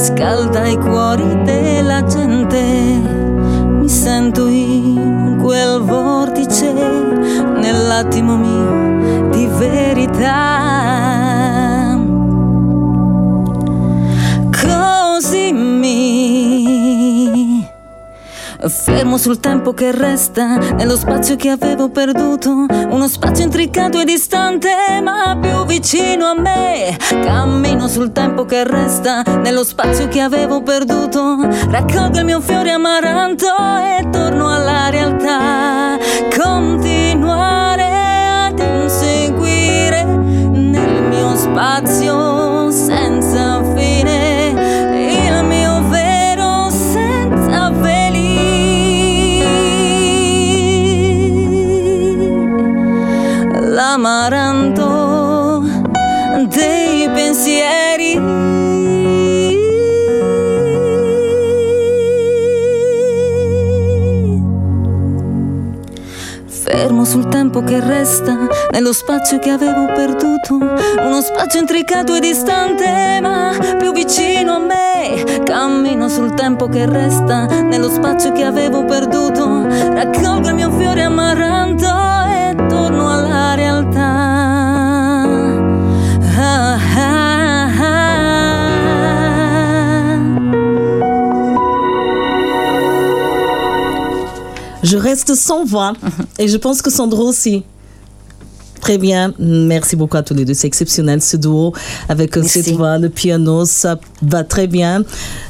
scalda 0.00 0.66
i 0.66 0.78
cuori 0.78 1.42
della 1.42 2.02
gente. 2.04 2.62
Mi 2.62 3.88
sento 3.88 4.46
in 4.46 5.38
quel 5.42 5.80
vortice, 5.82 6.72
nell'attimo 6.72 8.36
mio 8.36 9.28
di 9.30 9.46
verità. 9.46 10.59
Fermo 18.68 19.16
sul 19.16 19.40
tempo 19.40 19.72
che 19.72 19.90
resta, 19.90 20.56
nello 20.56 20.94
spazio 20.94 21.34
che 21.34 21.48
avevo 21.48 21.88
perduto, 21.88 22.66
uno 22.90 23.08
spazio 23.08 23.44
intricato 23.44 23.98
e 24.00 24.04
distante, 24.04 24.68
ma 25.02 25.38
più 25.40 25.64
vicino 25.64 26.26
a 26.26 26.38
me. 26.38 26.94
Cammino 27.08 27.88
sul 27.88 28.12
tempo 28.12 28.44
che 28.44 28.64
resta, 28.64 29.22
nello 29.22 29.64
spazio 29.64 30.08
che 30.08 30.20
avevo 30.20 30.62
perduto, 30.62 31.38
raccolgo 31.70 32.18
il 32.18 32.24
mio 32.26 32.40
fiore 32.40 32.72
amaranto 32.72 33.46
e 33.46 34.06
torno 34.10 34.54
alla 34.54 34.90
realtà. 34.90 35.96
Continuare 36.36 37.88
ad 38.46 38.58
inseguire 38.58 40.04
nel 40.04 41.02
mio 41.08 41.34
spazio 41.34 42.39
l'amaranto 53.70 55.62
dei 56.48 57.08
pensieri 57.10 58.18
Fermo 66.46 67.04
sul 67.04 67.28
tempo 67.28 67.62
che 67.62 67.80
resta, 67.80 68.48
nello 68.72 68.92
spazio 68.92 69.38
che 69.38 69.50
avevo 69.50 69.86
perduto, 69.86 70.54
uno 70.54 71.20
spazio 71.20 71.60
intricato 71.60 72.14
e 72.14 72.20
distante, 72.20 73.18
ma 73.20 73.52
più 73.78 73.92
vicino 73.92 74.54
a 74.54 74.58
me. 74.58 75.42
Cammino 75.44 76.08
sul 76.08 76.34
tempo 76.34 76.68
che 76.68 76.86
resta, 76.86 77.46
nello 77.46 77.88
spazio 77.88 78.32
che 78.32 78.44
avevo 78.44 78.84
perduto, 78.84 79.66
raccolgo 79.66 80.48
il 80.48 80.54
mio 80.54 80.70
fiore 80.70 81.02
amaranto 81.02 81.99
reste 95.00 95.34
sans 95.34 95.64
voix 95.64 95.94
et 96.38 96.48
je 96.48 96.56
pense 96.56 96.82
que 96.82 96.90
Sandro 96.90 97.28
aussi. 97.28 97.64
Très 98.80 98.96
bien, 98.96 99.34
merci 99.38 99.94
beaucoup 99.94 100.16
à 100.16 100.22
tous 100.22 100.32
les 100.32 100.46
deux. 100.46 100.54
C'est 100.54 100.66
exceptionnel 100.66 101.20
ce 101.20 101.36
duo 101.36 101.74
avec 102.08 102.34
euh, 102.36 102.40
Merci. 102.40 102.62
cette 102.62 102.74
voix, 102.74 102.96
le 102.96 103.10
piano, 103.10 103.66
ça 103.66 104.00
va 104.22 104.42
très 104.42 104.66
bien. 104.66 105.04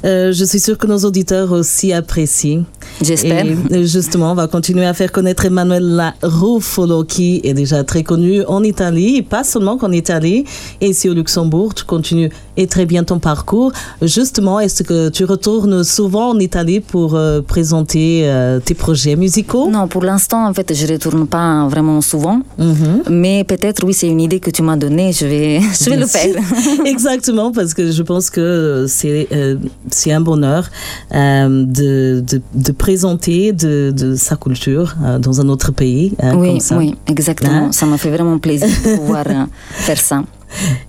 Euh, 0.05 0.33
je 0.33 0.45
suis 0.45 0.59
sûre 0.59 0.77
que 0.77 0.89
nos 0.89 0.99
auditeurs 0.99 1.53
aussi 1.53 1.93
apprécient. 1.93 2.65
J'espère. 3.03 3.47
Et 3.47 3.57
euh, 3.73 3.85
justement, 3.85 4.33
on 4.33 4.35
va 4.35 4.47
continuer 4.47 4.85
à 4.85 4.93
faire 4.93 5.11
connaître 5.11 5.47
Emanuela 5.47 6.15
Ruffolo 6.23 7.05
qui 7.05 7.41
est 7.45 7.55
déjà 7.55 7.83
très 7.83 8.03
connue 8.03 8.45
en 8.45 8.63
Italie, 8.63 9.17
et 9.17 9.23
pas 9.23 9.43
seulement 9.43 9.79
qu'en 9.79 9.91
Italie, 9.91 10.45
et 10.81 10.89
ici 10.91 11.09
au 11.09 11.15
Luxembourg. 11.15 11.75
Tu 11.75 11.85
continues 11.85 12.31
et 12.57 12.67
très 12.67 12.85
bien 12.85 13.05
ton 13.05 13.19
parcours. 13.19 13.73
Justement, 14.03 14.61
est-ce 14.61 14.83
que 14.83 15.09
tu 15.09 15.25
retournes 15.25 15.83
souvent 15.83 16.31
en 16.31 16.39
Italie 16.39 16.81
pour 16.81 17.15
euh, 17.15 17.41
présenter 17.41 18.23
euh, 18.25 18.61
tes 18.61 18.75
projets 18.75 19.17
musicaux? 19.17 19.71
Non, 19.71 19.89
pour 19.89 20.03
l'instant, 20.05 20.47
en 20.47 20.53
fait, 20.53 20.75
je 20.75 20.87
ne 20.87 20.93
retourne 20.93 21.27
pas 21.27 21.67
vraiment 21.69 22.03
souvent. 22.03 22.43
Mhm. 22.59 23.03
Mais 23.09 23.45
peut-être, 23.45 23.83
oui, 23.85 23.95
c'est 23.95 24.09
une 24.09 24.21
idée 24.21 24.41
que 24.41 24.51
tu 24.51 24.63
m'as 24.63 24.77
donnée, 24.77 25.13
je 25.13 25.25
vais, 25.27 25.61
je 25.81 25.85
vais 25.85 25.97
Bien 25.97 26.01
le 26.01 26.07
faire. 26.07 26.35
Exactement, 26.85 27.51
parce 27.51 27.73
que 27.73 27.91
je 27.91 28.03
pense 28.03 28.29
que 28.29 28.85
c'est 28.89 29.29
euh, 29.33 29.57
c'est 29.91 30.13
un 30.13 30.21
bonheur 30.21 30.69
de, 31.13 32.21
de, 32.21 32.43
de 32.55 32.73
présenter 32.73 32.90
de, 32.97 33.93
de 33.97 34.15
sa 34.17 34.37
culture 34.37 34.95
euh, 35.05 35.19
dans 35.19 35.41
un 35.41 35.49
autre 35.49 35.73
pays. 35.73 36.13
hein, 36.23 36.35
oui, 36.37 36.49
comme 36.49 36.61
ça. 36.61 36.77
oui, 36.77 36.95
exactement. 37.07 37.67
Hein? 37.67 37.73
Ça 37.73 37.87
m'a 37.87 37.99
fait 37.99 38.11
vraiment 38.11 38.39
plaisir 38.39 38.69
de 38.69 38.97
pouvoir 38.97 39.25
euh, 39.29 39.45
faire 39.71 39.99
ça. 39.99 40.23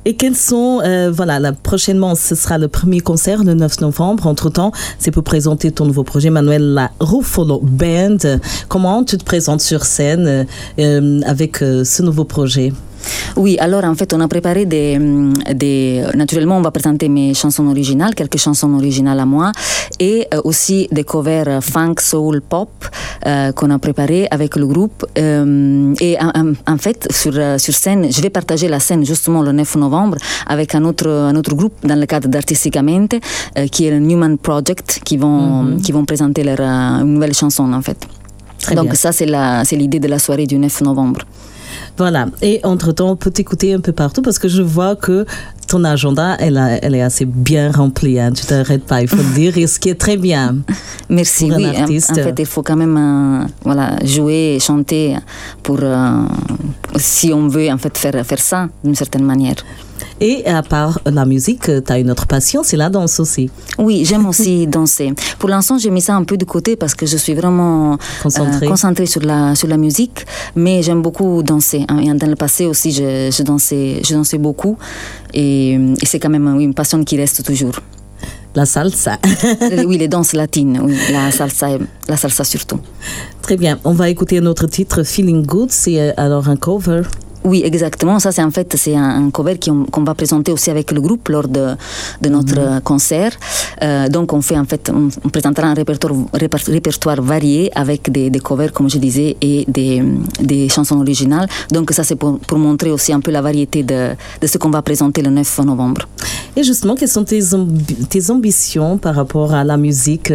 Et 0.06 0.16
quels 0.16 0.36
sont, 0.36 0.82
euh, 0.84 1.12
voilà, 1.12 1.40
là, 1.40 1.52
prochainement, 1.54 2.16
ce 2.16 2.34
sera 2.34 2.58
le 2.58 2.68
premier 2.68 3.00
concert 3.00 3.44
le 3.44 3.54
9 3.54 3.82
novembre. 3.82 4.26
Entre-temps, 4.26 4.72
c'est 4.98 5.12
pour 5.12 5.24
présenter 5.24 5.72
ton 5.72 5.86
nouveau 5.86 6.04
projet, 6.04 6.32
Manuel 6.32 6.74
La 6.74 6.90
Ruffolo 7.00 7.60
Band. 7.64 8.18
Comment 8.68 9.04
tu 9.04 9.18
te 9.18 9.24
présentes 9.24 9.62
sur 9.62 9.86
scène 9.86 10.48
euh, 10.80 11.22
avec 11.26 11.62
euh, 11.62 11.84
ce 11.84 12.02
nouveau 12.02 12.24
projet? 12.26 12.74
Oui, 13.36 13.58
alors 13.60 13.84
en 13.84 13.96
fait, 13.96 14.14
on 14.14 14.20
a 14.20 14.28
préparé 14.28 14.66
des, 14.66 14.98
hum, 14.98 15.34
des... 15.54 16.04
Naturellement, 16.16 16.58
on 16.58 16.62
va 16.62 16.72
présenter 16.72 17.10
mes 17.10 17.34
chansons 17.34 17.68
originales, 17.68 18.16
quelques 18.16 18.38
chansons 18.38 18.74
originales 18.74 19.20
à 19.20 19.26
moi, 19.26 19.52
et 20.00 20.28
euh, 20.34 20.42
aussi 20.44 20.88
des 20.92 21.04
covers 21.04 21.48
euh, 21.48 21.62
funk, 21.62 21.96
soul, 22.00 22.42
pop 22.42 22.70
euh, 23.26 23.52
qu'on 23.52 23.70
a 23.70 23.80
préparé 23.80 24.28
avec 24.32 24.56
le 24.56 24.66
groupe. 24.68 25.06
Euh, 25.18 25.94
et 26.00 26.18
en, 26.20 26.78
fait, 26.78 27.08
sur, 27.12 27.34
euh, 27.36 27.58
sur 27.58 27.74
scène, 27.74 28.12
je 28.12 28.22
vais 28.22 28.30
partager 28.30 28.68
la 28.68 28.80
scène 28.80 29.06
justement 29.06 29.42
le 29.42 29.52
9 29.52 29.76
novembre 29.76 30.18
avec 30.48 30.76
un 30.76 30.84
autre, 30.86 31.08
un 31.10 31.36
autre 31.36 31.54
groupe 31.56 31.74
dans 31.84 32.00
le 32.00 32.06
cadre 32.06 32.28
d'Artisticamente, 32.28 33.16
euh, 33.58 33.68
qui 33.68 33.86
est 33.86 33.92
le 33.92 34.00
Newman 34.00 34.38
Project, 34.38 35.02
qui 35.04 35.18
vont, 35.18 35.78
qui 35.84 35.92
vont 35.92 36.06
présenter 36.06 36.44
leur 36.44 36.60
euh, 36.60 37.02
une 37.04 37.14
nouvelle 37.14 37.34
chanson 37.34 37.72
en 37.72 37.82
fait. 37.82 37.98
Très 38.60 38.76
Donc 38.76 38.86
bien. 38.86 38.96
ça, 38.96 39.12
c'est 39.12 39.76
l'idée 39.76 40.00
de 40.00 40.08
la 40.08 40.20
soirée 40.20 40.46
du 40.46 40.58
9 40.58 40.82
novembre. 40.82 41.22
Voilà. 41.98 42.28
Et 42.42 42.60
entre-temps, 42.64 43.12
on 43.12 43.16
peut 43.16 43.32
t'écouter 43.32 43.74
un 43.74 43.80
peu 43.80 43.92
partout 43.92 44.22
parce 44.22 44.40
que 44.40 44.48
je 44.48 44.62
vois 44.62 44.96
que 44.96 45.26
ton 45.68 45.84
agenda, 45.84 46.36
elle, 46.40 46.58
a- 46.58 46.84
elle 46.84 46.96
est 46.96 47.02
assez 47.02 47.26
bien 47.26 47.72
remplie. 47.72 48.20
Hein. 48.20 48.32
Tu 48.34 48.46
t'arrêtes 48.46 48.84
pas, 48.86 49.02
il 49.02 49.08
faut 49.08 49.18
le 49.18 49.34
dire, 49.36 49.58
et 49.58 49.68
ce 49.68 49.80
qui 49.80 49.90
est 49.90 49.96
très 50.00 50.18
bien. 50.18 50.58
Merci, 51.10 51.48
Pour 51.48 51.58
un 51.58 51.60
oui. 51.60 51.68
En- 51.78 51.82
artiste. 51.82 52.12
En, 52.12 52.16
fait, 52.16 52.36
il 52.40 52.46
faut 52.46 52.64
quand 52.64 52.76
même 52.76 52.98
euh, 52.98 53.46
voilà, 53.64 53.96
jouer 54.04 54.56
et 54.56 54.60
chanter 54.60 55.16
pour, 55.64 55.78
euh, 55.82 56.24
si 56.98 57.32
on 57.34 57.48
veut 57.48 57.70
en 57.72 57.78
fait 57.78 57.98
faire, 57.98 58.26
faire 58.26 58.40
ça 58.40 58.68
d'une 58.84 58.96
certaine 58.96 59.24
manière. 59.24 59.56
Et 60.24 60.46
à 60.46 60.62
part 60.62 61.00
la 61.06 61.26
musique, 61.26 61.64
tu 61.64 61.92
as 61.92 61.98
une 61.98 62.12
autre 62.12 62.28
passion, 62.28 62.62
c'est 62.64 62.78
la 62.78 62.90
danse 62.92 63.20
aussi. 63.20 63.50
Oui, 63.80 64.06
j'aime 64.06 64.28
aussi 64.28 64.68
danser. 64.78 65.14
Pour 65.40 65.50
l'instant, 65.50 65.80
j'ai 65.80 65.90
mis 65.90 66.00
ça 66.02 66.16
un 66.16 66.24
peu 66.24 66.38
de 66.38 66.46
côté 66.46 66.76
parce 66.76 66.94
que 66.94 67.08
je 67.08 67.18
suis 67.18 67.34
vraiment 67.34 67.98
Concentrée. 68.22 68.68
euh, 68.68 68.70
concentrée 68.70 69.08
sur 69.08 69.22
la, 69.22 69.56
sur 69.56 69.68
la 69.68 69.78
musique, 69.78 70.26
mais 70.56 70.84
j'aime 70.84 71.02
beaucoup 71.02 71.42
danser. 71.42 71.86
hein. 71.90 71.98
Et 72.00 72.14
dans 72.14 72.28
le 72.28 72.36
passé 72.36 72.68
aussi, 72.68 72.92
je, 72.92 73.32
je 73.36 73.42
dansais, 73.44 74.02
je 74.08 74.14
dansais 74.14 74.38
beaucoup 74.38 74.78
et, 75.34 75.72
et 75.74 76.06
c'est 76.06 76.20
quand 76.20 76.30
même 76.30 76.56
oui, 76.56 76.66
une 76.66 76.76
passion 76.76 77.04
qui 77.04 77.18
reste 77.18 77.44
toujours. 77.44 77.74
La 78.54 78.66
salsa. 78.68 79.18
Euh, 79.72 79.86
oui, 79.88 79.98
les 79.98 80.08
danses 80.16 80.34
latines, 80.34 80.82
oui, 80.84 80.96
la 81.12 81.32
salsa, 81.32 81.70
la 82.08 82.18
salsa 82.18 82.44
surtout. 82.44 82.80
très 83.42 83.58
bien. 83.58 83.80
On 83.86 83.94
va 83.94 84.10
écouter 84.10 84.38
un 84.38 84.46
autre 84.46 84.68
titre, 84.68 85.02
Feeling 85.04 85.46
Good. 85.46 85.72
C'est 85.72 86.00
euh, 86.00 86.12
alors 86.18 86.48
un 86.48 86.58
cover. 86.58 87.02
Oui, 87.44 87.62
exactement. 87.66 88.20
Ça, 88.20 88.32
c'est 88.32 88.44
en 88.44 88.52
fait 88.52 88.76
c'est 88.78 88.96
un, 88.96 89.30
cover 89.32 89.58
qu'on 89.92 90.04
va 90.04 90.14
présenter 90.14 90.52
aussi 90.52 90.70
avec 90.70 90.92
le 90.92 91.02
groupe 91.02 91.28
lors 91.30 91.48
de, 91.48 91.76
de 92.22 92.30
notre 92.30 92.60
euh, 92.60 92.80
concert. 92.82 93.32
Euh, 93.82 94.10
donc, 94.10 94.32
on 94.34 94.42
fait 94.42 94.58
en 94.58 94.66
fait, 94.66 94.92
on, 94.94 95.10
on 95.24 95.30
présentera 95.30 95.68
un 95.68 95.74
répertoire, 95.74 97.22
varié 97.22 97.72
avec 97.76 98.12
des, 98.12 98.30
des 98.30 98.40
covers, 98.40 98.72
comme 98.72 98.90
je 98.90 98.98
disais, 98.98 99.38
et 99.42 99.66
des, 99.68 100.04
des 100.40 100.70
chansons 100.70 101.00
originales. 101.00 101.48
Donc, 101.72 101.92
ça, 101.92 102.04
c'est 102.04 102.16
pour, 102.16 102.40
pour 102.40 102.58
montrer 102.58 102.92
aussi 102.92 103.12
un 103.12 103.20
peu 103.20 103.32
la 103.32 103.42
variété 103.42 103.84
de, 103.84 104.10
de 104.40 104.48
ce 104.48 104.58
qu'on 104.58 104.70
va 104.70 104.82
présenter 104.82 105.22
le 105.22 105.32
9 105.32 105.60
novembre. 105.66 106.08
Et 106.56 106.64
justement, 106.64 106.96
quelles 106.96 107.10
sont 107.10 107.24
tes, 107.24 107.42
tes 108.10 108.30
ambitions 108.30 108.98
par 108.98 109.16
rapport 109.16 109.54
à 109.54 109.64
la 109.64 109.78
musique 109.78 110.34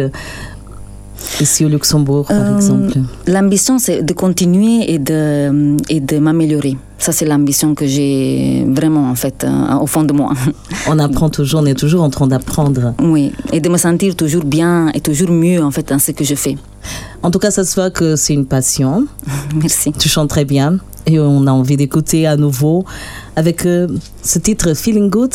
Ici 1.39 1.65
au 1.65 1.69
Luxembourg, 1.69 2.25
par 2.27 2.41
euh, 2.41 2.55
exemple? 2.55 2.99
L'ambition, 3.27 3.79
c'est 3.79 4.01
de 4.01 4.13
continuer 4.13 4.91
et 4.93 4.99
de, 4.99 5.75
et 5.89 5.99
de 5.99 6.19
m'améliorer. 6.19 6.77
Ça, 6.97 7.11
c'est 7.11 7.25
l'ambition 7.25 7.75
que 7.75 7.85
j'ai 7.85 8.65
vraiment, 8.67 9.09
en 9.09 9.15
fait, 9.15 9.43
euh, 9.43 9.75
au 9.79 9.87
fond 9.87 10.03
de 10.03 10.13
moi. 10.13 10.33
On 10.87 10.97
apprend 10.99 11.29
toujours, 11.29 11.61
on 11.61 11.65
est 11.65 11.77
toujours 11.77 12.01
en 12.03 12.09
train 12.09 12.27
d'apprendre. 12.27 12.93
Oui, 12.99 13.31
et 13.51 13.59
de 13.59 13.69
me 13.69 13.77
sentir 13.77 14.15
toujours 14.15 14.43
bien 14.43 14.89
et 14.93 15.01
toujours 15.01 15.29
mieux, 15.29 15.63
en 15.63 15.71
fait, 15.71 15.87
dans 15.89 15.99
ce 15.99 16.11
que 16.11 16.23
je 16.23 16.35
fais. 16.35 16.57
En 17.23 17.29
tout 17.29 17.39
cas, 17.39 17.51
ça 17.51 17.63
se 17.63 17.75
voit 17.75 17.91
que 17.91 18.15
c'est 18.15 18.33
une 18.33 18.45
passion. 18.45 19.05
Merci. 19.55 19.91
Tu 19.91 20.09
chantes 20.09 20.29
très 20.29 20.45
bien 20.45 20.79
et 21.05 21.19
on 21.19 21.47
a 21.47 21.51
envie 21.51 21.77
d'écouter 21.77 22.27
à 22.27 22.35
nouveau 22.35 22.85
avec 23.35 23.65
euh, 23.65 23.87
ce 24.21 24.39
titre 24.39 24.73
Feeling 24.73 25.09
Good. 25.09 25.33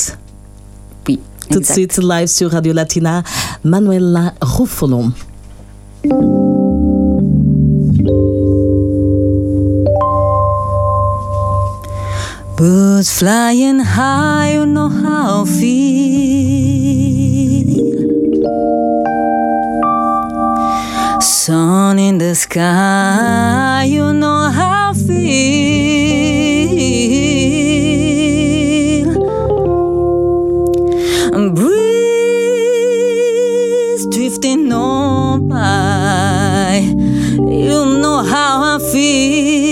Oui. 1.09 1.19
Tout 1.51 1.61
de 1.61 1.65
suite, 1.65 1.99
live 1.99 2.29
sur 2.29 2.51
Radio 2.51 2.73
Latina, 2.73 3.23
Manuela 3.65 4.35
Ruffolo. 4.41 5.05
Birds 12.63 13.11
flying 13.19 13.81
high, 13.81 14.53
you 14.53 14.65
know 14.67 14.89
how 14.89 15.43
I 15.43 15.47
feel. 15.47 15.73
Sun 21.21 21.99
in 21.99 22.19
the 22.19 22.37
sky, 22.37 23.83
you 23.89 24.13
know 24.13 24.49
how 24.49 24.93
I 24.93 24.95
feel. 24.95 25.43
Breeze 31.57 31.97
drifting 34.07 34.73
on 34.73 35.49
by, 35.49 36.79
you 36.79 37.85
know 38.03 38.23
how 38.23 38.77
I 38.77 38.79
feel. 38.93 39.72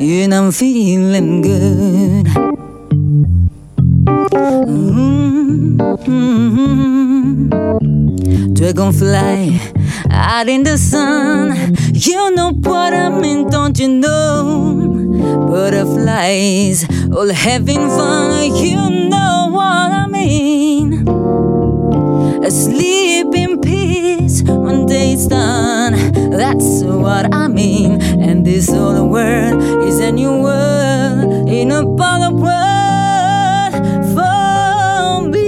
And 0.00 0.32
I'm 0.32 0.52
feeling 0.52 1.42
good. 1.42 2.26
Mm-hmm. 6.06 7.48
Dragonfly 8.54 9.60
out 10.10 10.48
in 10.48 10.62
the 10.62 10.78
sun. 10.78 11.74
You 11.94 12.30
know 12.30 12.52
what 12.52 12.94
I 12.94 13.08
mean, 13.08 13.50
don't 13.50 13.76
you 13.76 13.88
know? 13.88 15.48
Butterflies 15.50 16.86
all 17.12 17.32
having 17.32 17.88
fun. 17.88 18.54
You 18.54 18.90
know 19.08 19.48
what 19.50 19.90
I 19.90 20.06
mean. 20.06 21.08
Asleep 22.44 23.34
in 23.34 23.60
peace 23.60 24.44
when 24.44 24.86
day's 24.86 25.26
done. 25.26 25.94
That's 26.30 26.84
what 26.84 27.27
mean. 27.58 27.92
And 28.28 28.44
this 28.46 28.66
whole 28.70 29.08
world 29.08 29.58
is 29.88 29.98
a 30.00 30.12
new 30.12 30.34
world 30.46 31.48
in 31.48 31.72
a 31.72 31.82
bottle 32.00 32.36
world 32.44 33.74
for 34.14 35.28
me. 35.32 35.46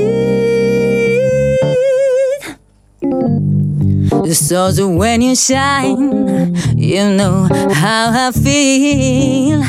Stars 4.32 4.80
when 4.80 5.22
you 5.22 5.34
shine, 5.36 6.54
you 6.76 7.04
know 7.18 7.48
how 7.82 8.04
I 8.26 8.30
feel. 8.44 9.60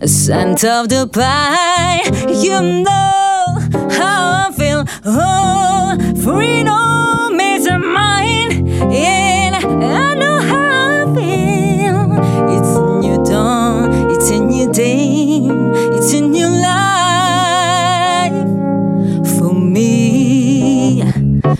The 0.00 0.08
scent 0.08 0.64
of 0.64 0.88
the 0.88 1.02
pine, 1.18 2.08
you 2.44 2.56
know 2.84 3.44
how 4.00 4.20
I 4.44 4.46
feel. 4.58 4.80
Oh, 5.04 5.96
freedom 6.24 7.40
is 7.52 7.64
mine, 7.94 8.52
and 8.92 9.15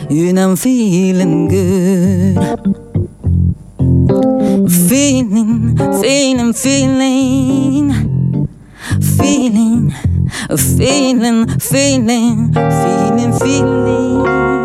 and 0.08 0.38
I'm 0.38 0.56
feeling 0.56 1.48
good. 1.48 2.36
Feeling, 4.88 5.76
feeling, 6.00 6.52
feeling, 6.52 7.92
feeling, 9.00 9.90
feeling, 10.56 11.48
feeling, 11.58 12.52
feeling, 12.52 13.32
feeling 13.38 14.55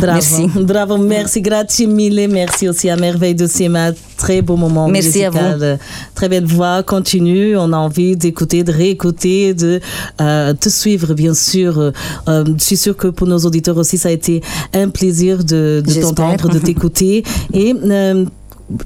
Bravo, 0.00 0.12
Merci. 0.12 0.48
bravo, 0.64 0.96
merci, 0.98 1.40
grazie 1.40 1.86
mille, 1.86 2.28
merci 2.30 2.68
aussi 2.68 2.90
à 2.90 2.96
Merveille 2.96 3.34
de 3.34 3.46
Sema, 3.46 3.92
très 4.16 4.42
beau 4.42 4.56
moment 4.56 4.88
Merci 4.88 5.24
à 5.24 5.30
musical, 5.30 5.78
très 6.14 6.28
belle 6.28 6.44
voix, 6.44 6.82
continue, 6.82 7.56
on 7.56 7.72
a 7.72 7.76
envie 7.76 8.16
d'écouter, 8.16 8.62
de 8.64 8.72
réécouter, 8.72 9.54
de 9.54 9.80
euh, 10.20 10.52
te 10.54 10.68
suivre 10.68 11.14
bien 11.14 11.34
sûr. 11.34 11.78
Euh, 11.78 12.44
je 12.58 12.62
suis 12.62 12.76
sûre 12.76 12.96
que 12.96 13.08
pour 13.08 13.26
nos 13.26 13.38
auditeurs 13.38 13.76
aussi, 13.76 13.96
ça 13.98 14.08
a 14.08 14.12
été 14.12 14.42
un 14.74 14.88
plaisir 14.88 15.44
de, 15.44 15.82
t'entendre, 16.00 16.48
de 16.48 16.58
t'écouter. 16.66 17.24
Et 17.52 17.74
euh, 17.74 18.24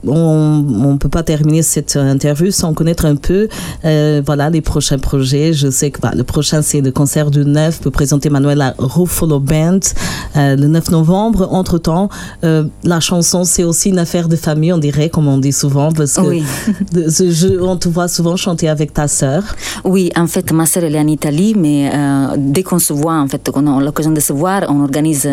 on 0.07 0.93
ne 0.93 0.97
peut 0.99 1.09
pas 1.09 1.23
terminer 1.23 1.63
cette 1.63 1.97
interview 1.97 2.51
sans 2.51 2.75
connaître 2.75 3.05
un 3.07 3.17
peu 3.17 3.49
euh, 3.85 4.23
voilà, 4.25 4.51
les 4.51 4.61
prochains 4.61 4.99
projets. 4.99 5.53
Je 5.53 5.71
sais 5.71 5.91
que 5.91 6.01
bah, 6.01 6.13
le 6.15 6.25
prochain, 6.25 6.63
c'est 6.63 6.81
le 6.81 6.91
concert 6.93 7.31
du 7.31 7.45
9 7.45 7.81
pour 7.81 7.93
présenter 7.93 8.31
Manuela 8.31 8.75
Ruffalo 8.79 9.41
Band 9.41 9.81
euh, 10.37 10.57
le 10.57 10.67
9 10.69 10.91
novembre. 10.91 11.49
Entre-temps, 11.51 12.09
euh, 12.45 12.65
la 12.85 13.01
chanson, 13.01 13.45
c'est 13.45 13.65
aussi 13.65 13.89
une 13.91 13.99
affaire 13.99 14.29
de 14.29 14.37
famille, 14.37 14.73
on 14.73 14.79
dirait, 14.79 15.09
comme 15.09 15.29
on 15.29 15.39
dit 15.39 15.53
souvent, 15.53 15.91
parce 15.93 16.15
que 16.15 16.21
Oui. 16.21 16.43
de- 16.93 17.09
ce 17.09 17.31
jeu, 17.31 17.63
on 17.63 17.77
te 17.77 17.89
voit 17.89 18.09
souvent 18.09 18.37
chanter 18.37 18.69
avec 18.69 18.93
ta 18.93 19.09
sœur. 19.09 19.43
Oui, 19.85 20.11
en 20.17 20.27
fait, 20.27 20.53
ma 20.53 20.67
sœur 20.67 20.85
elle 20.85 20.95
est 20.97 21.01
en 21.01 21.07
Italie, 21.07 21.55
mais 21.57 21.91
dès 22.37 22.63
qu'on 22.63 22.79
se 22.79 22.93
voit, 22.93 23.15
en 23.19 23.27
fait, 23.29 23.51
qu'on 23.51 23.67
a 23.67 23.83
l'occasion 23.83 24.13
de 24.13 24.21
se 24.21 24.33
voir, 24.33 24.63
on 24.69 24.83
organise 24.83 25.29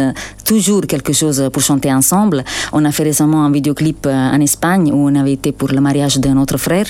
toujours 0.45 0.81
quelque 0.81 1.13
chose 1.13 1.43
pour 1.51 1.61
chanter 1.61 1.91
ensemble. 1.93 2.43
On 2.73 2.83
a 2.85 2.91
fait 2.91 3.03
récemment 3.03 3.43
un 3.45 3.51
vidéoclip 3.51 4.07
en 4.37 4.41
Espagne 4.41 4.91
où 4.93 5.09
on 5.09 5.15
avait 5.15 5.33
été 5.33 5.51
pour 5.51 5.69
le 5.69 5.81
mariage 5.81 6.19
de 6.19 6.29
notre 6.29 6.57
frère. 6.57 6.87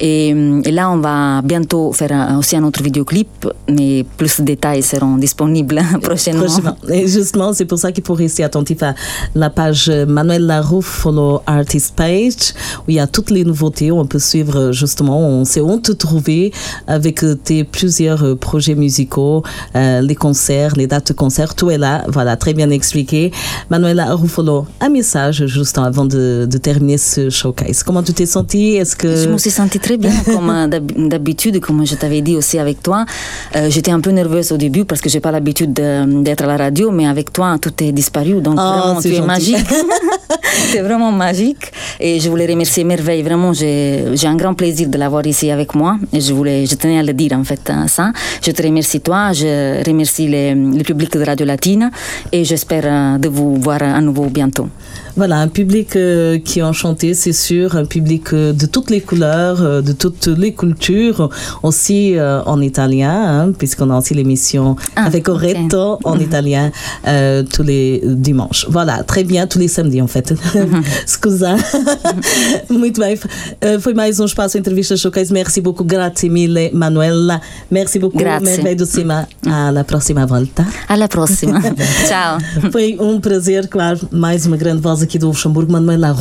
Et, 0.00 0.28
et 0.64 0.72
là, 0.72 0.90
on 0.90 0.98
va 0.98 1.42
bientôt 1.42 1.92
faire 1.92 2.12
euh, 2.12 2.38
aussi 2.38 2.56
un 2.56 2.64
autre 2.64 2.82
vidéoclip, 2.82 3.28
mais 3.68 4.04
plus 4.16 4.40
de 4.40 4.44
détails 4.44 4.82
seront 4.82 5.16
disponibles 5.16 5.80
prochainement. 6.02 6.46
Et 6.88 7.06
justement, 7.06 7.52
c'est 7.52 7.64
pour 7.64 7.78
ça 7.78 7.92
qu'il 7.92 8.04
faut 8.04 8.14
rester 8.14 8.44
attentif 8.44 8.82
à 8.82 8.94
la 9.34 9.50
page 9.50 9.90
Manuel 9.90 10.46
Laroux 10.46 10.82
Artist 11.46 11.94
Page, 11.94 12.54
où 12.80 12.84
il 12.88 12.94
y 12.96 13.00
a 13.00 13.06
toutes 13.06 13.30
les 13.30 13.44
nouveautés. 13.44 13.90
On 13.92 14.06
peut 14.06 14.18
suivre 14.18 14.72
justement, 14.72 15.18
on 15.20 15.44
sait 15.44 15.60
où 15.60 15.68
on 15.68 15.78
te 15.78 15.92
trouver 15.92 16.52
avec 16.86 17.22
euh, 17.22 17.34
tes 17.34 17.64
plusieurs 17.64 18.24
euh, 18.24 18.34
projets 18.34 18.74
musicaux, 18.74 19.42
les 19.74 20.14
concerts, 20.14 20.74
les 20.76 20.86
dates 20.86 21.08
de 21.08 21.12
concerts, 21.12 21.54
tout 21.54 21.70
est 21.70 21.78
là. 21.78 22.04
Voilà, 22.08 22.36
très 22.36 22.54
bien 22.54 22.70
expliqué. 22.70 23.30
Manuela 23.70 24.14
Ruffolo, 24.14 24.66
un 24.80 24.88
message 24.88 25.46
juste 25.46 25.78
avant 25.78 26.04
de 26.04 26.58
terminer 26.62 26.81
ce 26.96 27.30
showcase. 27.30 27.82
Comment 27.82 28.02
tu 28.02 28.12
t'es 28.12 28.26
senti 28.26 28.76
Est-ce 28.76 28.96
que 28.96 29.16
Je 29.16 29.28
me 29.28 29.38
suis 29.38 29.50
sentie 29.50 29.78
très 29.78 29.96
bien. 29.96 30.12
Comme 30.24 30.68
d'habitude, 31.08 31.60
comme 31.60 31.86
je 31.86 31.94
t'avais 31.94 32.20
dit 32.20 32.36
aussi 32.36 32.58
avec 32.58 32.82
toi, 32.82 33.04
j'étais 33.68 33.90
un 33.90 34.00
peu 34.00 34.10
nerveuse 34.10 34.52
au 34.52 34.56
début 34.56 34.84
parce 34.84 35.00
que 35.00 35.08
j'ai 35.08 35.20
pas 35.20 35.30
l'habitude 35.30 35.72
d'être 35.72 36.44
à 36.44 36.46
la 36.46 36.56
radio, 36.56 36.90
mais 36.90 37.06
avec 37.06 37.32
toi, 37.32 37.56
tout 37.60 37.72
est 37.82 37.92
disparu. 37.92 38.40
Donc 38.40 38.58
oh, 38.58 38.62
vraiment, 38.62 39.00
tu 39.00 39.14
es 39.14 39.20
magique. 39.20 39.56
c'est 40.70 40.80
vraiment 40.80 41.12
magique. 41.12 41.72
Et 42.00 42.20
je 42.20 42.28
voulais 42.28 42.46
remercier 42.46 42.84
Merveille. 42.84 43.22
Vraiment, 43.22 43.52
j'ai 43.52 44.14
un 44.24 44.36
grand 44.36 44.54
plaisir 44.54 44.88
de 44.88 44.98
l'avoir 44.98 45.26
ici 45.26 45.50
avec 45.50 45.74
moi. 45.74 45.96
Et 46.12 46.20
je 46.20 46.32
voulais, 46.32 46.66
je 46.66 46.74
tenais 46.74 46.98
à 46.98 47.02
le 47.02 47.12
dire 47.12 47.32
en 47.32 47.44
fait 47.44 47.70
hein, 47.70 47.86
ça. 47.88 48.12
Je 48.44 48.50
te 48.50 48.62
remercie 48.62 49.00
toi, 49.00 49.32
je 49.32 49.84
remercie 49.86 50.28
le 50.28 50.82
public 50.82 51.12
de 51.12 51.24
Radio 51.24 51.46
Latine 51.46 51.90
et 52.30 52.44
j'espère 52.44 52.84
euh, 52.86 53.18
de 53.18 53.28
vous 53.28 53.56
voir 53.56 53.82
à 53.82 54.00
nouveau 54.00 54.26
bientôt. 54.26 54.68
Voilà, 55.16 55.36
un 55.40 55.48
public 55.48 55.94
euh, 55.96 56.38
qui 56.38 56.60
est 56.60 56.62
enchanté, 56.72 57.14
c'est 57.14 57.38
sûr, 57.48 57.76
un 57.76 57.84
public 57.84 58.32
euh, 58.32 58.52
de 58.52 58.66
toutes 58.66 58.90
les 58.90 59.00
couleurs, 59.00 59.60
euh, 59.60 59.82
de 59.82 59.92
toutes 59.92 60.26
les 60.26 60.52
cultures, 60.62 61.28
aussi 61.62 62.16
en 62.52 62.58
italien, 62.60 63.16
hein, 63.34 63.52
puisqu'on 63.58 63.90
a 63.90 63.98
aussi 63.98 64.14
l'émission 64.14 64.76
ah, 64.96 65.04
avec 65.06 65.28
Oretto 65.28 65.98
en 66.04 66.16
mhm. 66.16 66.22
italien 66.28 66.64
tous 67.52 67.62
les 67.62 68.02
dimanches. 68.04 68.66
Voilà, 68.68 69.02
très 69.02 69.24
bien, 69.24 69.46
tous 69.46 69.58
les 69.58 69.68
samedis 69.68 70.02
en 70.02 70.06
fait. 70.06 70.28
Mhm. 70.32 70.82
Scusa. 71.06 71.54
Muito 72.70 73.00
bem. 73.00 73.16
foi 73.80 73.94
mais 73.94 74.18
um 74.20 74.24
espaço 74.24 74.58
entrevista 74.58 74.96
showcase. 74.96 75.32
Merci 75.32 75.60
beaucoup, 75.60 75.84
grazie 75.84 76.28
mille, 76.28 76.70
Manuela. 76.72 77.40
Merci 77.70 77.98
beaucoup, 77.98 78.18
Cima. 78.86 79.26
À 79.46 79.84
próxima 79.84 80.26
volta. 80.26 80.66
À 80.88 81.08
próxima. 81.08 81.60
Tchau. 82.08 82.70
Foi 82.70 82.96
um 83.00 83.20
prazer, 83.20 83.68
claro, 83.68 84.00
mais 84.10 84.46
uma 84.46 84.56
grande 84.56 84.80
voz 84.80 85.02
aqui 85.02 85.18
do 85.18 85.26
Luxemburgo, 85.28 85.72
Manuela 85.72 86.12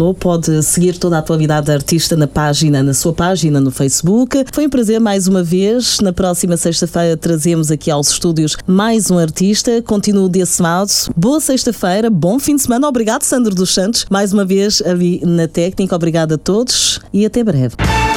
Ruffolo. 0.00 0.14
Pode 0.14 0.62
seguir 0.62 0.98
toda 0.98 1.16
a 1.16 1.18
atualidade 1.18 1.70
artista 1.70 2.16
na 2.16 2.26
página, 2.26 2.82
na 2.82 2.94
sua 2.94 3.12
página 3.12 3.60
no 3.60 3.70
Facebook. 3.70 4.44
Foi 4.52 4.66
um 4.66 4.70
prazer 4.70 4.98
mais 4.98 5.28
uma 5.28 5.42
vez. 5.42 6.00
Na 6.00 6.12
próxima 6.12 6.56
sexta-feira 6.56 7.16
trazemos 7.16 7.70
aqui 7.70 7.90
aos 7.90 8.10
estúdios 8.10 8.56
mais 8.66 9.10
um 9.10 9.18
artista. 9.18 9.82
Continuo 9.82 10.28
desse 10.28 10.60
lado. 10.62 10.90
Boa 11.16 11.40
sexta-feira, 11.40 12.08
bom 12.08 12.38
fim 12.38 12.56
de 12.56 12.62
semana. 12.62 12.88
Obrigado, 12.88 13.22
Sandro 13.22 13.54
dos 13.54 13.72
Santos, 13.74 14.06
mais 14.10 14.32
uma 14.32 14.44
vez 14.44 14.82
ali 14.82 15.20
na 15.24 15.46
técnica. 15.46 15.94
Obrigado 15.94 16.34
a 16.34 16.38
todos 16.38 17.00
e 17.12 17.26
até 17.26 17.44
breve. 17.44 17.74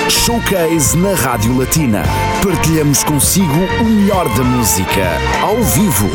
Showcase 0.10 0.98
na 0.98 1.14
Rádio 1.14 1.58
Latina. 1.58 2.04
Partilhamos 2.44 3.04
consigo 3.04 3.54
o 3.82 3.84
melhor 3.84 4.28
da 4.36 4.44
música, 4.44 5.18
ao 5.42 5.62
vivo. 5.64 6.10